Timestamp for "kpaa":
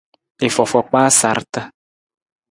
0.89-1.09